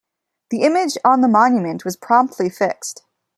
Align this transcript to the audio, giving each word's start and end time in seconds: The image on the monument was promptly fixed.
The 0.49 0.63
image 0.63 0.97
on 1.05 1.21
the 1.21 1.27
monument 1.27 1.85
was 1.85 1.95
promptly 1.95 2.49
fixed. 2.49 3.03